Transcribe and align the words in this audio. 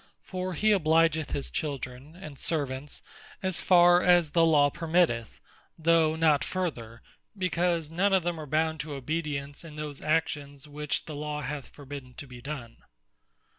For 0.23 0.55
he 0.55 0.71
obligeth 0.73 1.29
his 1.29 1.51
Children, 1.51 2.15
and 2.15 2.39
Servants, 2.39 3.03
as 3.43 3.61
farre 3.61 4.01
as 4.01 4.31
the 4.31 4.43
Law 4.43 4.71
permitteth, 4.71 5.39
though 5.77 6.15
not 6.15 6.43
further, 6.43 7.03
because 7.37 7.91
none 7.91 8.11
of 8.11 8.23
them 8.23 8.39
are 8.39 8.47
bound 8.47 8.79
to 8.79 8.93
obedience 8.95 9.63
in 9.63 9.75
those 9.75 10.01
actions, 10.01 10.67
which 10.67 11.05
the 11.05 11.13
Law 11.13 11.43
hath 11.43 11.69
forbidden 11.69 12.15
to 12.15 12.25
be 12.25 12.41
done. 12.41 12.77